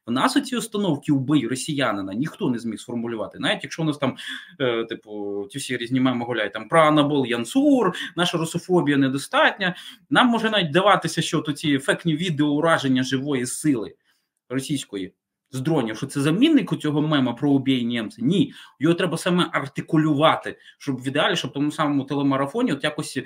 [0.06, 3.38] В нас оці установки убий росіянина ніхто не зміг сформулювати.
[3.38, 4.16] Навіть якщо у нас там,
[4.60, 9.76] е, типу, ті всі різні меми гуляють там про Янсур, наша русофобія недостатня.
[10.10, 13.94] Нам може навіть даватися, що то ці ефектні відео ураження живої сили
[14.48, 15.14] російської
[15.52, 18.22] з дронів, що це замінник у цього мема про убій німця.
[18.22, 23.18] Ні, його треба саме артикулювати, щоб в ідеалі, щоб в тому самому телемарафоні, от якось,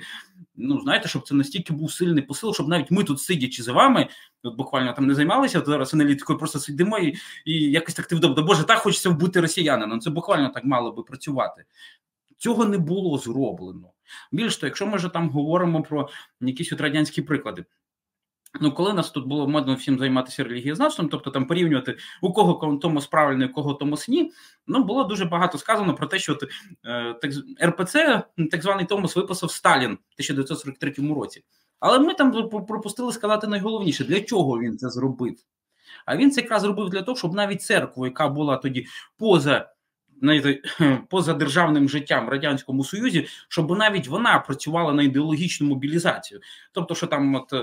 [0.55, 4.07] ну знаєте, щоб це настільки був сильний посил, щоб навіть ми тут сидячи з вами,
[4.43, 8.15] от буквально там не займалися то зараз аналітикою, просто сидимо і, і якось так ти
[8.15, 8.43] вдобно.
[8.43, 9.99] Боже, так хочеться бути росіянином.
[9.99, 11.63] Це буквально так мало би працювати.
[12.37, 13.91] Цього не було зроблено.
[14.31, 16.09] Більш того, якщо ми вже там говоримо про
[16.41, 17.65] якісь от радянські приклади.
[18.61, 23.07] Ну, коли нас тут було модно всім займатися релігієзнавством, тобто там порівнювати у кого Томос
[23.07, 24.31] правильний, у кого Томос ні,
[24.67, 26.37] ну було дуже багато сказано про те, що
[26.85, 27.31] е, так,
[27.63, 31.43] РПЦ, так званий Томос, виписав Сталін в 1943 році.
[31.79, 35.35] Але ми там пропустили сказати найголовніше, для чого він це зробив.
[36.05, 38.85] А він це якраз зробив для того, щоб навіть церкву, яка була тоді
[39.17, 39.69] поза
[41.09, 46.39] поза державним життям в радянському союзі, щоб навіть вона працювала на ідеологічну мобілізацію,
[46.71, 47.53] тобто, що там от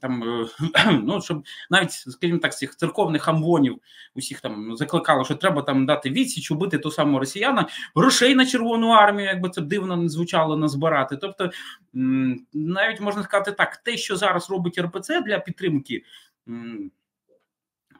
[0.00, 0.24] там
[1.02, 3.78] ну щоб навіть, скажімо так, цих церковних амвонів
[4.14, 8.88] усіх там закликало, що треба там дати відсіч, убити ту саму росіяна, грошей на Червону
[8.88, 11.16] армію, якби це дивно не звучало назбирати.
[11.16, 11.50] Тобто,
[12.52, 16.02] навіть можна сказати так, те, що зараз робить РПЦ для підтримки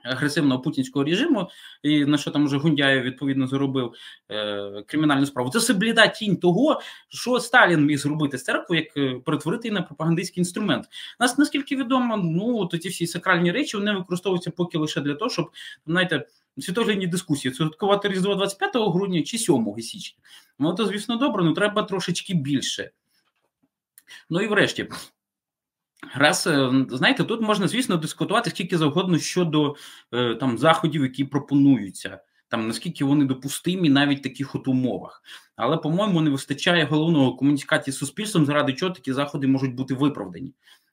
[0.04, 1.48] агресивного путінського режиму,
[1.82, 3.92] і на що там уже Гундяєв відповідно заробив
[4.30, 5.50] е, кримінальну справу.
[5.50, 9.82] Це все бліда тінь того, що Сталін міг зробити з церкву, як е, перетворити на
[9.82, 10.84] пропагандистський інструмент.
[11.20, 15.30] Нас наскільки відомо, ну то ці всі сакральні речі вони використовуються поки лише для того,
[15.30, 15.50] щоб
[15.86, 16.26] знаєте.
[16.60, 20.18] Світоглядні дискусії святкувати Різдво 25 грудня чи 7 січня.
[20.58, 22.90] Ну, то, звісно, добре, але треба трошечки більше.
[24.30, 24.88] Ну і врешті,
[26.14, 29.76] Раз, е, знаєте, тут можна, звісно, дискутувати скільки завгодно щодо
[30.14, 35.22] е, там заходів, які пропонуються, там наскільки вони допустимі навіть в таких от умовах.
[35.56, 40.52] Але, по-моєму, не вистачає головного комунікації з суспільством, заради чого такі заходи можуть бути виправдані.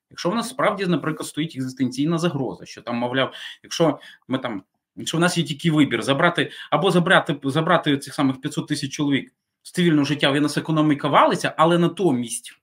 [0.09, 4.63] Якщо в нас справді, наприклад, стоїть екзистенційна загроза, що там, мовляв, якщо ми там
[5.05, 9.33] Що в нас є тільки вибір забрати або забрати забрати цих самих 500 тисяч чоловік
[9.63, 12.53] з цивільного життя, і нас економіка валиться, але натомість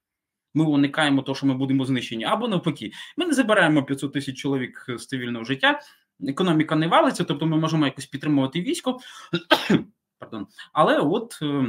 [0.54, 4.86] ми уникаємо того, що ми будемо знищені, або навпаки, ми не забираємо 500 тисяч чоловік
[4.88, 5.80] з цивільного життя,
[6.28, 8.98] економіка не валиться, тобто ми можемо якось підтримувати військо.
[10.18, 10.46] Пардон.
[10.72, 11.66] Але от е,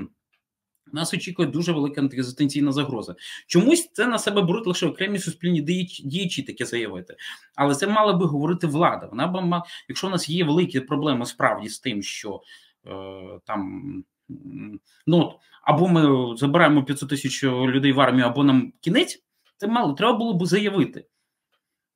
[0.94, 3.16] нас очікує дуже велика антиекзистенційна загроза.
[3.48, 5.62] Чомусь це на себе беруть лише окремі суспільні
[6.04, 7.16] діячі, таке заявити.
[7.56, 9.08] Але це мала би говорити влада.
[9.08, 12.42] Вона б якщо у нас є великі проблеми справді з тим, що
[12.88, 12.92] е,
[13.46, 14.04] там.
[15.08, 19.24] Ну, от, або ми забираємо 500 тисяч людей в армію, або нам кінець,
[19.58, 21.06] це мало, треба було б заявити.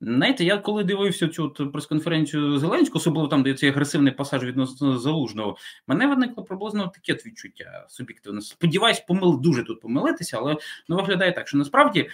[0.01, 5.57] Знаєте, я коли дивився цю прес-конференцію Зеленського, особливо там, де цей агресивний пасаж відносно залужного,
[5.87, 8.41] мене виникло приблизно таке відчуття суб'єктивне.
[8.41, 10.57] Сподіваюсь, помил дуже тут помилитися, але
[10.89, 12.09] ну, виглядає так, що насправді.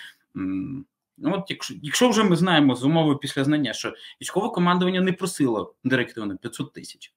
[1.17, 5.13] Ну, от якщо, якщо вже ми знаємо з умови після знання, що військове командування не
[5.13, 7.13] просило директивно 500 тисяч,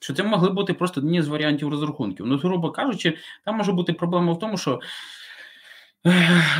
[0.00, 2.26] що це могли бути просто одні з варіантів розрахунків.
[2.26, 4.80] Ну, грубо кажучи, там може бути проблема в тому, що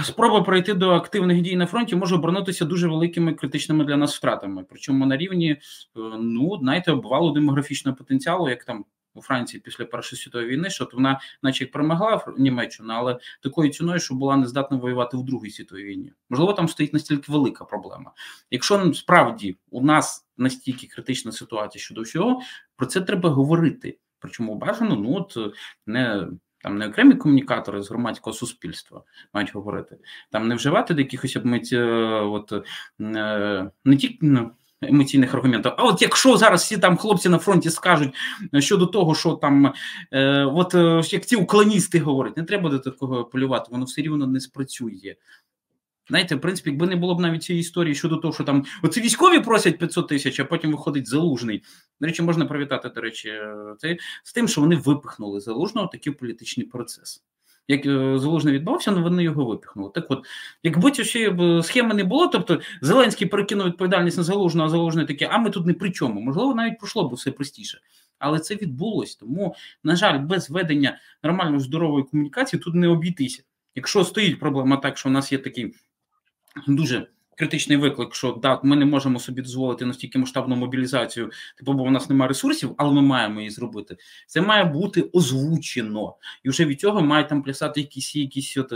[0.05, 4.65] спроба пройти до активних дій на фронті може обернутися дуже великими критичними для нас втратами.
[4.69, 5.59] Причому на рівні, е,
[6.19, 8.85] ну, знаєте, обвалу демографічного потенціалу, як там
[9.21, 14.01] у Франції після Першої світової війни, що вона, наче як перемогла Німеччину, але такою ціною,
[14.01, 16.13] що була не здатна воювати в Другій світовій війні.
[16.31, 18.13] Можливо, там стоїть настільки велика проблема.
[18.51, 22.41] Якщо справді у нас настільки критична ситуація щодо всього,
[22.77, 23.99] про це треба говорити.
[24.19, 25.55] Причому бажано, ну от
[25.87, 26.29] не
[26.63, 29.03] там не окремі комунікатори з громадського суспільства
[29.33, 29.99] мають говорити,
[30.31, 31.85] там не вживати до якихось обмить, е,
[32.21, 34.51] от е, не тільки ну,
[34.83, 35.73] емоційних аргументів.
[35.77, 38.15] А от якщо зараз всі там хлопці на фронті скажуть
[38.59, 39.73] щодо того, що там,
[40.13, 44.27] е, от е, як ці уклоністи говорять, не треба до такого полювати, воно все рівно
[44.27, 45.15] не спрацює.
[46.09, 49.01] Знаєте, в принципі, якби не було б навіть цієї історії щодо того, що там оці
[49.01, 51.63] військові просять 500 тисяч, а потім виходить залужний.
[52.01, 56.13] До речі, можна привітати, до речі, е, це з тим, що вони випихнули залужного такий
[56.13, 57.25] політичний процес.
[57.71, 59.91] Як е, залужний відбувався, але вони його випихнули.
[59.95, 60.27] Так от,
[60.63, 65.39] якби цієї схеми не було, тобто Зеленський перекинув відповідальність на залужного, а залужний таке, а
[65.39, 66.21] ми тут не при чому.
[66.21, 67.81] Можливо, навіть пройшло б все простіше.
[68.19, 69.17] Але це відбулось.
[69.17, 69.55] Тому,
[69.85, 73.43] на жаль, без ведення нормальної здорової комунікації тут не обійтися.
[73.75, 75.75] Якщо стоїть проблема так, що у нас є такий
[76.67, 77.07] дуже
[77.41, 81.91] критичний виклик, що да, ми не можемо собі дозволити настільки масштабну мобілізацію, типу, бо у
[81.91, 83.97] нас немає ресурсів, але ми маємо її зробити.
[84.27, 88.73] Це має бути озвучено, і вже від цього мають там плясати якісь якісь от,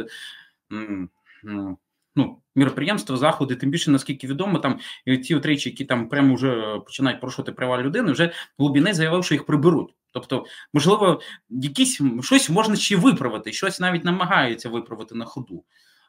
[2.16, 3.56] ну, міроприємства, заходи.
[3.56, 7.52] Тим більше, наскільки відомо, там і ті от речі, які там прямо вже починають порушувати
[7.52, 9.94] права людини, вже глибінець заявив, що їх приберуть.
[10.12, 15.64] Тобто, можливо, якісь щось можна ще виправити, щось навіть намагаються виправити на ходу.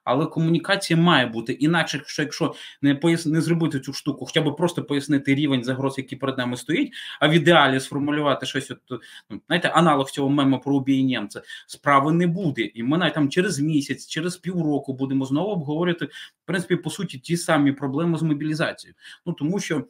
[0.06, 3.26] Але комунікація має бути інакше, що якщо не пояс...
[3.26, 7.28] не зробити цю штуку, хоча б просто пояснити рівень загроз, який перед нами стоїть, а
[7.28, 12.28] в ідеалі сформулювати щось, от, ну, знаєте, аналог цього мему про убій німця, справи не
[12.28, 12.62] буде.
[12.62, 17.20] І ми навіть там через місяць, через півроку будемо знову обговорювати, в принципі, по суті,
[17.20, 18.96] ті самі проблеми з мобілізацією.
[19.26, 19.86] Ну тому що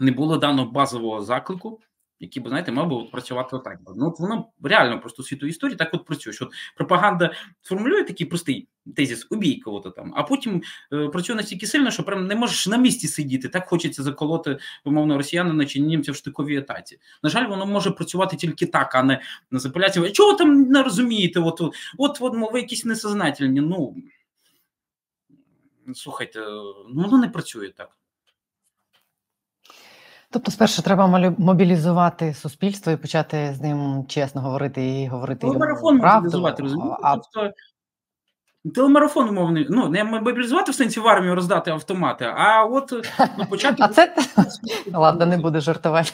[0.00, 1.80] не було дано базового заклику
[2.20, 3.78] які б, знаєте, мав би працювати отак.
[3.96, 6.32] Ну, от воно реально просто світовій історії так от працює.
[6.32, 11.90] Що пропаганда формулює такий простий тезіс, убій кого-то там, а потім е, працює настільки сильно,
[11.90, 13.48] що прям не можеш на місці сидіти.
[13.48, 16.98] Так хочеться заколоти, умовно, росіянина чи німця в штиковій атаці.
[17.22, 20.12] На жаль, воно може працювати тільки так, а не на запаляції.
[20.12, 21.40] Чого там не розумієте?
[21.40, 23.60] От, от, от, от ви якісь несознательні.
[23.60, 23.94] Ну
[25.94, 27.90] слухайте, ну воно не працює так.
[30.30, 35.96] Тобто, спершу треба мобілізувати суспільство і почати з ним чесно говорити і говорити йому Телемарафон
[35.96, 36.96] мобілізувати, розумієте?
[37.02, 37.52] А, Тобто,
[38.74, 42.92] телемарафон умовний, ну, не мобілізувати в сенсі в армію роздати автомати, а от
[43.38, 43.76] ну, почати.
[43.82, 44.14] а це
[44.92, 46.10] ладно, не буду жартувати.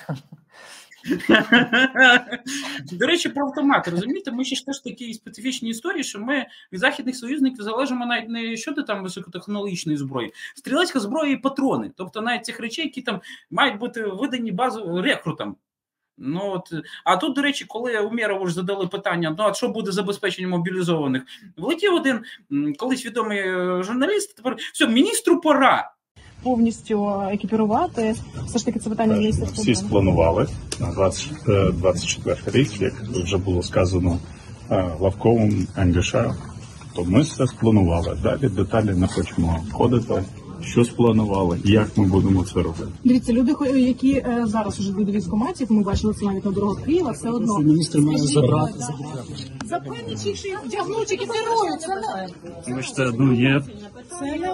[2.93, 7.17] До речі, про автомати, розумієте, ми ще теж такі специфічні історії, що ми від західних
[7.17, 12.61] союзників залежимо навіть не щодо там високотехнологічної зброї, стрілецька зброя і патрони, тобто навіть цих
[12.61, 15.57] речей, які там мають бути видані базу рекрутам.
[16.19, 16.73] Ну от,
[17.05, 21.23] а тут, до речі, коли Умєрову ж задали питання: ну а що буде забезпечення мобілізованих?
[21.57, 22.25] Влетів один
[22.79, 24.37] колись відомий е, журналіст.
[24.37, 25.95] Тепер все, міністру пора.
[26.44, 28.14] Повністю екіпірувати.
[28.46, 30.46] Все ж таки це питання є всі спланували
[30.80, 34.18] на 20, е, 24 рік, як вже було сказано
[34.70, 36.35] е, Лавковим Ангіша,
[36.94, 38.19] то ми все спланували.
[38.23, 40.23] Далі деталі не хочемо входити.
[40.63, 42.92] Що спланували, як ми будемо це робити.
[43.05, 47.11] Дивіться, люди, які е, зараз уже до військкоматів, ми бачили це навіть на дорогах Києва,
[47.11, 47.59] все одно.
[47.59, 48.75] Міністр має забрати.
[49.65, 51.81] Запевніть що їх вдягнуть, екіпірують.
[51.81, 51.94] Це
[52.69, 53.63] не Бачите, ну є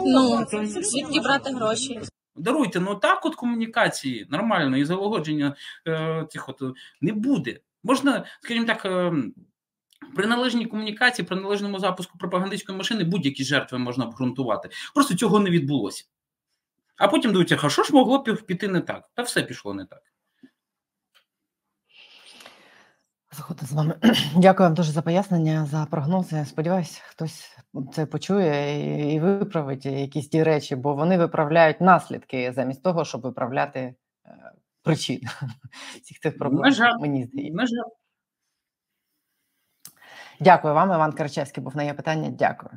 [0.07, 2.01] Ну, звідки брати гроші?
[2.37, 5.55] Даруйте, ну так от комунікації нормально і залагодження
[5.89, 6.63] е, цих от
[7.01, 7.61] не буде.
[7.85, 9.13] Можна, скажімо так, е,
[10.17, 14.69] при належній комунікації, при належному запуску пропагандистської машини будь-які жертви можна обґрунтувати.
[14.95, 16.05] Просто цього не відбулося.
[16.97, 19.11] А потім дивіться, а що ж могло пі- піти не так?
[19.15, 20.03] Та все пішло не так.
[23.33, 23.95] Згодна з вами.
[24.37, 26.45] Дякую вам дуже за пояснення, за прогнози.
[26.45, 27.57] Сподіваюсь, хтось
[27.95, 33.81] це почує і, виправить якісь ті речі, бо вони виправляють наслідки замість того, щоб виправляти
[34.27, 34.53] е,
[34.83, 35.21] причини
[36.03, 36.73] всіх цих проблем.
[36.73, 36.99] Жаль.
[37.01, 37.67] Мені здається.
[37.67, 38.00] Жаль.
[40.41, 42.31] Дякую вам, Іван Карачевський був на є питання.
[42.31, 42.71] Дякую.